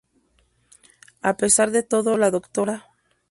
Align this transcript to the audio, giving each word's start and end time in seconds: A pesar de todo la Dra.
A 1.21 1.37
pesar 1.37 1.69
de 1.69 1.83
todo 1.83 2.17
la 2.17 2.31
Dra. 2.31 2.87